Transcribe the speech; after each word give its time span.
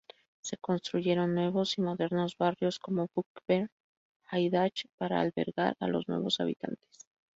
Se 0.43 0.57
construyeron 0.57 1.35
nuevos 1.35 1.77
y 1.77 1.81
modernos 1.83 2.35
barrios 2.35 2.79
como 2.79 3.07
"Buckenberg-Haidach" 3.13 4.87
para 4.97 5.21
albergar 5.21 5.75
a 5.79 5.85
los 5.85 6.07
nuevos 6.07 6.39
habitantes. 6.39 7.05